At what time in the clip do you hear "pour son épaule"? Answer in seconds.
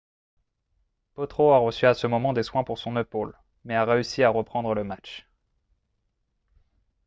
2.63-3.37